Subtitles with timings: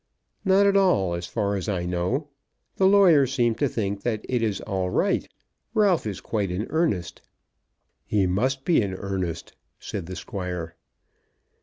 [0.43, 2.29] "Not at all, as far as I know.
[2.77, 5.29] The lawyers seem to think that it is all right.
[5.75, 7.21] Ralph is quite in earnest."
[8.03, 10.75] "He must be in earnest," said the Squire.